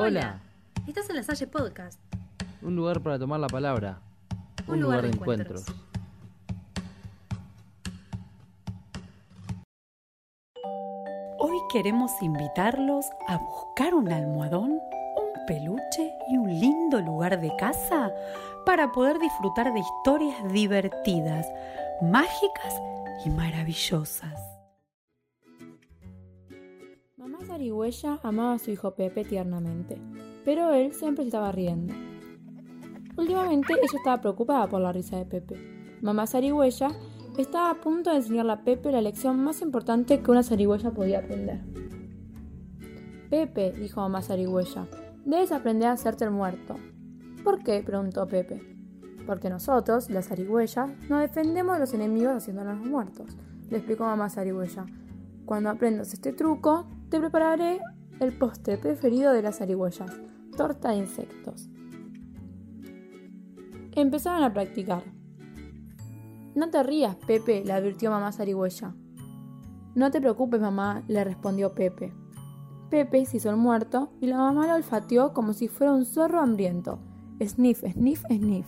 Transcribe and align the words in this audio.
Hola. 0.00 0.38
Estás 0.86 1.10
en 1.10 1.16
la 1.16 1.24
Salle 1.24 1.48
Podcast. 1.48 1.98
Un 2.62 2.76
lugar 2.76 3.02
para 3.02 3.18
tomar 3.18 3.40
la 3.40 3.48
palabra. 3.48 3.98
Un, 4.68 4.80
lugar, 4.80 5.02
de 5.02 5.08
encuentros. 5.08 5.64
Hoy 11.40 11.58
queremos 11.72 12.12
invitarlos 12.22 13.06
a 13.26 13.38
buscar 13.38 13.92
un 13.92 14.12
almohadón, 14.12 14.70
un 14.70 15.46
peluche 15.48 16.12
y 16.30 16.36
un 16.36 16.48
lindo 16.48 17.00
lugar 17.00 17.40
de 17.40 17.50
casa 17.56 18.12
para 18.64 18.92
poder 18.92 19.18
disfrutar 19.18 19.72
de 19.72 19.80
historias 19.80 20.52
divertidas, 20.52 21.44
mágicas 22.00 22.80
y 23.24 23.30
maravillosas. 23.30 24.57
Mamá 27.48 27.56
Zarigüeya 27.56 28.20
amaba 28.24 28.52
a 28.52 28.58
su 28.58 28.70
hijo 28.70 28.90
Pepe 28.90 29.24
tiernamente, 29.24 29.98
pero 30.44 30.70
él 30.74 30.92
siempre 30.92 31.24
estaba 31.24 31.50
riendo. 31.50 31.94
Últimamente 33.16 33.72
ella 33.72 33.96
estaba 33.96 34.20
preocupada 34.20 34.68
por 34.68 34.82
la 34.82 34.92
risa 34.92 35.16
de 35.16 35.24
Pepe. 35.24 35.56
Mamá 36.02 36.26
Zarigüeya 36.26 36.90
estaba 37.38 37.70
a 37.70 37.80
punto 37.80 38.10
de 38.10 38.16
enseñarle 38.16 38.52
a 38.52 38.64
Pepe 38.64 38.92
la 38.92 39.00
lección 39.00 39.42
más 39.42 39.62
importante 39.62 40.20
que 40.20 40.30
una 40.30 40.42
zarigüeya 40.42 40.90
podía 40.90 41.20
aprender. 41.20 41.62
Pepe, 43.30 43.72
dijo 43.72 44.02
mamá 44.02 44.20
zarigüeya, 44.20 44.86
debes 45.24 45.50
aprender 45.50 45.88
a 45.88 45.92
hacerte 45.92 46.26
el 46.26 46.30
muerto. 46.32 46.76
¿Por 47.42 47.62
qué? 47.64 47.82
preguntó 47.82 48.26
Pepe. 48.26 48.60
Porque 49.26 49.48
nosotros, 49.48 50.10
las 50.10 50.28
zarigüeyas, 50.28 50.90
nos 51.08 51.22
defendemos 51.22 51.76
de 51.76 51.80
los 51.80 51.94
enemigos 51.94 52.34
haciéndonos 52.34 52.86
muertos, 52.86 53.38
le 53.70 53.78
explicó 53.78 54.04
mamá 54.04 54.28
zarigüeya. 54.28 54.84
Cuando 55.48 55.70
aprendas 55.70 56.12
este 56.12 56.34
truco, 56.34 56.86
te 57.08 57.18
prepararé 57.18 57.80
el 58.20 58.36
postre 58.36 58.76
preferido 58.76 59.32
de 59.32 59.40
las 59.40 59.56
zarigüeyas, 59.56 60.14
torta 60.54 60.90
de 60.90 60.98
insectos. 60.98 61.70
Empezaron 63.92 64.42
a 64.42 64.52
practicar. 64.52 65.04
No 66.54 66.68
te 66.68 66.82
rías, 66.82 67.16
Pepe, 67.26 67.64
le 67.64 67.72
advirtió 67.72 68.10
mamá 68.10 68.30
zarigüeya. 68.30 68.94
No 69.94 70.10
te 70.10 70.20
preocupes, 70.20 70.60
mamá, 70.60 71.02
le 71.08 71.24
respondió 71.24 71.72
Pepe. 71.72 72.12
Pepe 72.90 73.24
se 73.24 73.38
hizo 73.38 73.48
el 73.48 73.56
muerto 73.56 74.12
y 74.20 74.26
la 74.26 74.36
mamá 74.36 74.66
lo 74.66 74.74
olfateó 74.74 75.32
como 75.32 75.54
si 75.54 75.68
fuera 75.68 75.94
un 75.94 76.04
zorro 76.04 76.40
hambriento. 76.40 76.98
Sniff, 77.42 77.84
sniff, 77.90 78.22
sniff. 78.28 78.66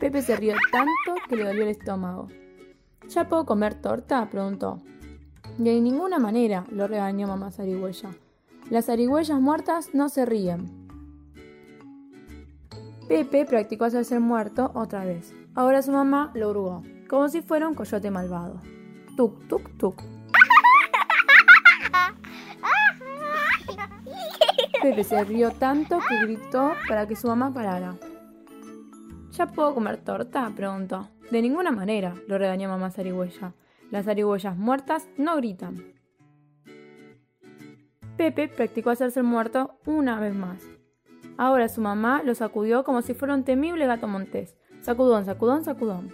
Pepe 0.00 0.22
se 0.22 0.34
rió 0.34 0.54
tanto 0.72 1.20
que 1.28 1.36
le 1.36 1.44
dolió 1.44 1.64
el 1.64 1.68
estómago. 1.68 2.28
¿Ya 3.14 3.28
puedo 3.28 3.44
comer 3.44 3.74
torta? 3.74 4.26
preguntó. 4.30 4.78
De 5.58 5.78
ninguna 5.82 6.18
manera, 6.18 6.64
lo 6.70 6.86
regañó 6.86 7.26
mamá 7.28 7.50
zarigüeya. 7.50 8.08
Las 8.70 8.86
zarigüeyas 8.86 9.38
muertas 9.38 9.90
no 9.92 10.08
se 10.08 10.24
ríen. 10.24 10.88
Pepe 13.08 13.44
practicó 13.44 13.84
hacerse 13.84 14.18
muerto 14.18 14.70
otra 14.74 15.04
vez. 15.04 15.34
Ahora 15.54 15.82
su 15.82 15.92
mamá 15.92 16.30
lo 16.32 16.48
hurgó, 16.48 16.82
como 17.06 17.28
si 17.28 17.42
fuera 17.42 17.68
un 17.68 17.74
coyote 17.74 18.10
malvado. 18.10 18.62
Tuk, 19.14 19.46
tuk, 19.46 19.76
tuk. 19.76 20.02
Pepe 24.80 25.04
se 25.04 25.22
rió 25.24 25.50
tanto 25.50 25.98
que 26.08 26.18
gritó 26.22 26.72
para 26.88 27.06
que 27.06 27.14
su 27.14 27.26
mamá 27.26 27.52
parara. 27.52 27.94
¿Ya 29.32 29.46
puedo 29.48 29.74
comer 29.74 29.98
torta? 29.98 30.50
preguntó. 30.56 31.11
De 31.32 31.40
ninguna 31.40 31.70
manera, 31.70 32.14
lo 32.28 32.36
regañó 32.36 32.68
mamá 32.68 32.90
zarigüeya. 32.90 33.54
Las 33.90 34.04
zarigüeyas 34.04 34.54
muertas 34.54 35.08
no 35.16 35.34
gritan. 35.36 35.82
Pepe 38.18 38.48
practicó 38.48 38.90
hacerse 38.90 39.20
el 39.20 39.24
muerto 39.24 39.78
una 39.86 40.20
vez 40.20 40.34
más. 40.34 40.62
Ahora 41.38 41.70
su 41.70 41.80
mamá 41.80 42.22
lo 42.22 42.34
sacudió 42.34 42.84
como 42.84 43.00
si 43.00 43.14
fuera 43.14 43.32
un 43.32 43.44
temible 43.44 43.86
gato 43.86 44.06
montés. 44.08 44.58
Sacudón, 44.82 45.24
sacudón, 45.24 45.64
sacudón. 45.64 46.12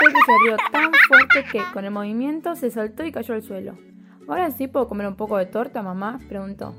Pepe 0.00 0.18
se 0.26 0.32
rió 0.44 0.56
tan 0.72 0.90
fuerte 1.06 1.44
que, 1.52 1.62
con 1.72 1.84
el 1.84 1.92
movimiento, 1.92 2.56
se 2.56 2.72
soltó 2.72 3.04
y 3.04 3.12
cayó 3.12 3.34
al 3.34 3.42
suelo. 3.42 3.78
¿Ahora 4.26 4.50
sí 4.50 4.66
puedo 4.66 4.88
comer 4.88 5.06
un 5.06 5.14
poco 5.14 5.36
de 5.36 5.46
torta, 5.46 5.80
mamá? 5.80 6.18
preguntó. 6.28 6.74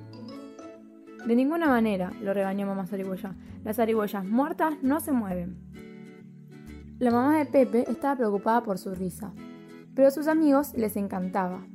De 1.28 1.36
ninguna 1.36 1.68
manera, 1.68 2.12
lo 2.22 2.34
regañó 2.34 2.66
mamá 2.66 2.88
zarigüeya. 2.88 3.36
Las 3.64 3.76
zarigüeyas 3.78 4.26
muertas 4.26 4.76
no 4.82 5.00
se 5.00 5.12
mueven. 5.12 5.58
La 7.00 7.12
mamá 7.12 7.38
de 7.38 7.46
Pepe 7.46 7.86
estaba 7.90 8.16
preocupada 8.16 8.64
por 8.64 8.78
su 8.78 8.94
risa 8.94 9.34
pero 9.96 10.08
a 10.08 10.12
sus 10.12 10.28
amigos 10.28 10.74
les 10.76 10.96
encantaba. 10.96 11.66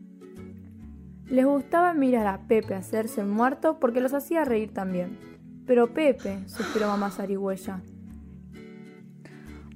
Les 1.27 1.45
gustaba 1.45 1.93
mirar 1.93 2.27
a 2.27 2.47
Pepe 2.47 2.75
hacerse 2.75 3.25
muerto 3.25 3.79
porque 3.79 4.01
los 4.01 4.15
hacía 4.15 4.45
reír 4.45 4.73
también. 4.73 5.19
Pero 5.67 5.93
Pepe, 5.93 6.39
suspiró 6.49 6.87
mamá 6.87 7.11
zarigüeya. 7.11 7.81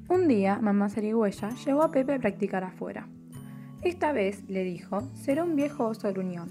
Un 0.09 0.29
día, 0.29 0.59
mamá 0.61 0.89
zarigüeya 0.89 1.51
llevó 1.65 1.83
a 1.83 1.91
Pepe 1.91 2.15
a 2.15 2.19
practicar 2.19 2.65
afuera. 2.65 3.09
Esta 3.83 4.13
vez, 4.13 4.49
le 4.49 4.63
dijo, 4.63 5.03
será 5.15 5.43
un 5.43 5.57
viejo 5.57 5.87
oso 5.87 6.13
gruñón. 6.13 6.51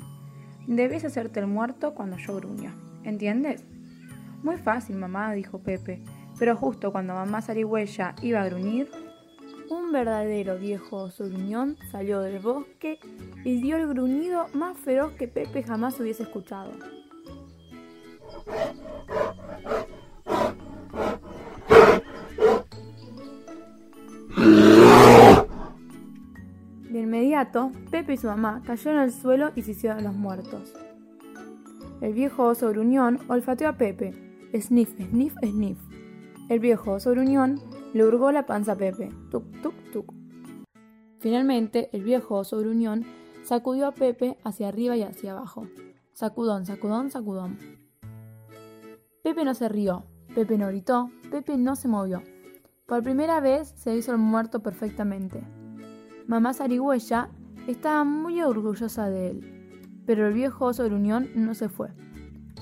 Debes 0.68 1.06
hacerte 1.06 1.40
el 1.40 1.48
muerto 1.48 1.94
cuando 1.94 2.18
yo 2.18 2.36
gruña. 2.36 2.74
¿Entiendes? 3.04 3.64
Muy 4.44 4.58
fácil, 4.58 4.96
mamá, 4.96 5.34
dijo 5.34 5.60
Pepe. 5.60 6.02
Pero 6.38 6.56
justo 6.56 6.92
cuando 6.92 7.14
mamá 7.14 7.42
zarigüeya 7.42 8.16
iba 8.22 8.42
a 8.42 8.46
gruñir, 8.46 8.90
un 9.70 9.92
verdadero 9.92 10.58
viejo 10.58 11.10
gruñón 11.18 11.78
salió 11.92 12.22
del 12.22 12.40
bosque 12.40 13.00
y 13.44 13.62
dio 13.62 13.78
el 13.78 13.88
gruñido 13.88 14.48
más 14.54 14.78
feroz 14.78 15.14
que 15.14 15.28
Pepe 15.28 15.64
jamás 15.64 16.00
hubiese 16.00 16.24
escuchado. 16.24 16.72
De 26.90 27.00
inmediato, 27.00 27.72
Pepe 27.92 28.14
y 28.14 28.18
su 28.18 28.28
mamá 28.28 28.64
cayeron 28.66 29.00
al 29.00 29.12
suelo 29.12 29.52
y 29.56 29.62
se 29.62 29.72
hicieron 29.72 30.04
los 30.04 30.16
muertos. 30.16 30.74
El 32.02 32.14
viejo 32.14 32.46
oso 32.46 32.70
gruñón 32.70 33.20
olfateó 33.28 33.68
a 33.68 33.78
Pepe. 33.78 34.14
Sniff, 34.58 34.96
sniff, 34.96 35.36
sniff. 35.44 35.78
El 36.48 36.60
viejo 36.60 36.94
oso 36.94 37.12
gruñón 37.12 37.60
le 37.94 38.06
hurgó 38.06 38.32
la 38.32 38.46
panza 38.46 38.72
a 38.72 38.76
Pepe. 38.76 39.12
Tuc, 39.30 39.44
tuc, 39.62 39.74
tuc. 39.92 40.14
Finalmente, 41.20 41.90
el 41.92 42.04
viejo 42.04 42.36
oso 42.36 42.58
gruñón 42.60 43.06
sacudió 43.44 43.88
a 43.88 43.92
Pepe 43.92 44.38
hacia 44.46 44.70
arriba 44.70 44.96
y 44.96 45.04
hacia 45.04 45.34
abajo. 45.34 45.68
Sacudón, 46.14 46.66
sacudón, 46.66 47.12
sacudón. 47.12 47.58
Pepe 49.22 49.44
no 49.44 49.54
se 49.54 49.68
rió, 49.68 50.06
Pepe 50.34 50.58
no 50.58 50.68
gritó, 50.68 51.12
Pepe 51.30 51.58
no 51.58 51.76
se 51.76 51.90
movió. 51.90 52.24
Por 52.86 53.04
primera 53.04 53.42
vez 53.42 53.74
se 53.76 53.96
hizo 53.96 54.14
el 54.14 54.18
muerto 54.18 54.62
perfectamente. 54.62 55.44
Mamá 56.28 56.54
zarigüeya 56.54 57.30
estaba 57.68 58.06
muy 58.06 58.42
orgullosa 58.42 59.10
de 59.10 59.32
él, 59.32 59.59
pero 60.10 60.26
el 60.26 60.34
viejo 60.34 60.66
oso 60.66 60.86
gruñón 60.86 61.30
no 61.36 61.54
se 61.54 61.70
fue. 61.70 61.90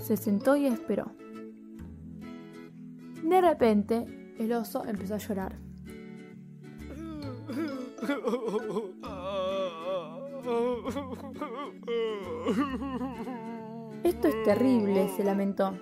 Se 0.01 0.17
sentó 0.17 0.57
y 0.57 0.65
esperó. 0.65 1.13
De 3.23 3.39
repente, 3.39 4.35
el 4.37 4.51
oso 4.51 4.83
empezó 4.83 5.15
a 5.15 5.17
llorar. 5.17 5.57
Esto 14.03 14.27
es 14.27 14.43
terrible, 14.43 15.07
se 15.15 15.23
lamentó. 15.23 15.79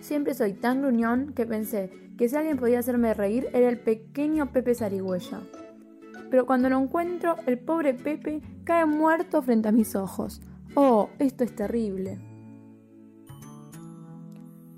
Siempre 0.00 0.32
soy 0.32 0.54
tan 0.54 0.80
gruñón 0.80 1.34
que 1.34 1.44
pensé 1.44 1.90
que 2.16 2.26
si 2.26 2.36
alguien 2.36 2.56
podía 2.56 2.78
hacerme 2.78 3.12
reír 3.12 3.48
era 3.52 3.68
el 3.68 3.78
pequeño 3.78 4.50
Pepe 4.50 4.74
Zarigüeya. 4.74 5.42
Pero 6.30 6.46
cuando 6.46 6.68
lo 6.68 6.78
encuentro, 6.78 7.36
el 7.46 7.58
pobre 7.58 7.94
Pepe 7.94 8.42
cae 8.64 8.86
muerto 8.86 9.42
frente 9.42 9.68
a 9.68 9.72
mis 9.72 9.96
ojos. 9.96 10.40
Oh, 10.74 11.08
esto 11.18 11.44
es 11.44 11.54
terrible. 11.54 12.18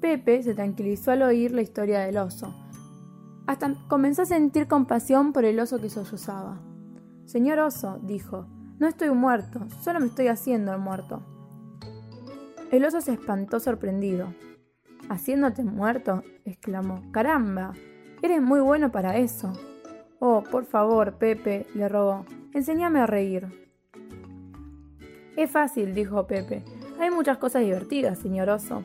Pepe 0.00 0.42
se 0.42 0.54
tranquilizó 0.54 1.10
al 1.10 1.22
oír 1.22 1.52
la 1.52 1.62
historia 1.62 2.00
del 2.00 2.16
oso. 2.16 2.54
Hasta 3.46 3.74
comenzó 3.88 4.22
a 4.22 4.26
sentir 4.26 4.68
compasión 4.68 5.32
por 5.32 5.44
el 5.44 5.58
oso 5.60 5.80
que 5.80 5.90
sollozaba. 5.90 6.60
Señor 7.26 7.58
oso, 7.58 7.98
dijo, 8.02 8.46
no 8.78 8.86
estoy 8.86 9.10
muerto, 9.10 9.66
solo 9.82 10.00
me 10.00 10.06
estoy 10.06 10.28
haciendo 10.28 10.72
el 10.72 10.80
muerto. 10.80 11.22
El 12.70 12.84
oso 12.84 13.00
se 13.00 13.12
espantó 13.12 13.60
sorprendido. 13.60 14.32
¿Haciéndote 15.08 15.64
muerto? 15.64 16.22
exclamó. 16.44 17.02
Caramba, 17.10 17.74
eres 18.22 18.40
muy 18.40 18.60
bueno 18.60 18.90
para 18.92 19.16
eso. 19.16 19.52
Oh, 20.22 20.42
por 20.42 20.66
favor, 20.66 21.14
Pepe, 21.14 21.66
le 21.74 21.88
rogó, 21.88 22.26
enséñame 22.52 23.00
a 23.00 23.06
reír. 23.06 23.48
Es 25.34 25.50
fácil, 25.50 25.94
dijo 25.94 26.26
Pepe. 26.26 26.62
Hay 27.00 27.10
muchas 27.10 27.38
cosas 27.38 27.62
divertidas, 27.62 28.18
señor 28.18 28.50
oso. 28.50 28.84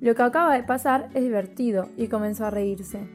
Lo 0.00 0.16
que 0.16 0.22
acaba 0.22 0.54
de 0.54 0.64
pasar 0.64 1.08
es 1.14 1.22
divertido 1.22 1.88
y 1.96 2.08
comenzó 2.08 2.46
a 2.46 2.50
reírse. 2.50 3.08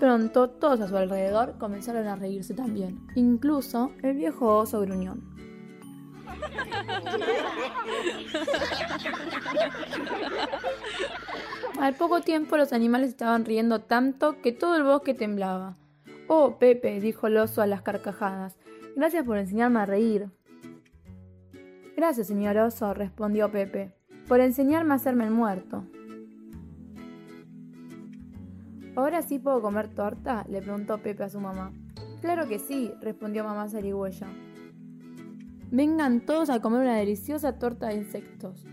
pronto 0.00 0.50
todos 0.50 0.80
a 0.80 0.88
su 0.88 0.96
alrededor 0.96 1.56
comenzaron 1.58 2.08
a 2.08 2.16
reírse 2.16 2.54
también, 2.54 3.06
incluso 3.14 3.92
el 4.02 4.16
viejo 4.16 4.58
oso 4.58 4.80
gruñón. 4.80 5.22
Al 11.80 11.94
poco 11.94 12.20
tiempo 12.22 12.56
los 12.56 12.72
animales 12.72 13.10
estaban 13.10 13.44
riendo 13.44 13.82
tanto 13.82 14.42
que 14.42 14.50
todo 14.50 14.74
el 14.76 14.82
bosque 14.82 15.14
temblaba. 15.14 15.76
Oh, 16.28 16.58
Pepe, 16.58 17.00
dijo 17.00 17.26
el 17.26 17.36
oso 17.36 17.62
a 17.62 17.66
las 17.66 17.82
carcajadas, 17.82 18.56
gracias 18.96 19.24
por 19.24 19.38
enseñarme 19.38 19.80
a 19.80 19.86
reír. 19.86 20.30
Gracias, 21.96 22.26
señor 22.26 22.56
oso, 22.58 22.94
respondió 22.94 23.50
Pepe, 23.50 23.94
por 24.28 24.40
enseñarme 24.40 24.92
a 24.92 24.96
hacerme 24.96 25.24
el 25.24 25.30
muerto. 25.30 25.84
¿Ahora 28.94 29.22
sí 29.22 29.38
puedo 29.38 29.62
comer 29.62 29.88
torta? 29.88 30.44
le 30.48 30.60
preguntó 30.60 30.98
Pepe 30.98 31.24
a 31.24 31.28
su 31.28 31.40
mamá. 31.40 31.72
Claro 32.20 32.46
que 32.46 32.58
sí, 32.58 32.92
respondió 33.00 33.42
mamá 33.42 33.68
zarigüeya. 33.68 34.28
Vengan 35.70 36.20
todos 36.20 36.50
a 36.50 36.60
comer 36.60 36.82
una 36.82 36.96
deliciosa 36.96 37.58
torta 37.58 37.88
de 37.88 37.96
insectos. 37.96 38.66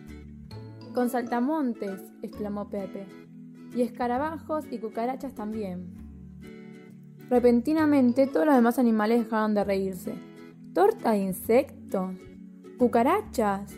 Con 0.93 1.09
saltamontes, 1.09 2.01
exclamó 2.21 2.69
Pepe. 2.69 3.07
Y 3.73 3.81
escarabajos 3.83 4.65
y 4.69 4.79
cucarachas 4.79 5.33
también. 5.33 6.08
Repentinamente 7.29 8.25
todos 8.25 8.47
los 8.47 8.55
demás 8.55 8.79
animales 8.79 9.23
dejaron 9.23 9.53
de 9.53 9.63
reírse. 9.63 10.15
¿Torta 10.73 11.11
de 11.11 11.19
insectos? 11.19 12.15
¿Cucarachas? 12.79 13.75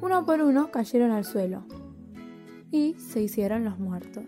Uno 0.00 0.24
por 0.24 0.40
uno 0.40 0.70
cayeron 0.70 1.10
al 1.10 1.24
suelo 1.24 1.64
y 2.70 2.94
se 2.94 3.22
hicieron 3.22 3.64
los 3.64 3.78
muertos. 3.78 4.24